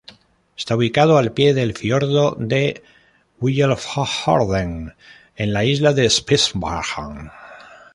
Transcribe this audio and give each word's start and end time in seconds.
Esta 0.57 0.75
ubicado 0.75 1.19
al 1.19 1.31
pie 1.31 1.53
del 1.53 1.77
fiordo 1.77 2.35
de 2.39 2.83
Billefjorden, 3.39 4.95
en 5.35 5.53
la 5.53 5.63
isla 5.63 5.93
de 5.93 6.09
Spitsbergen. 6.09 7.29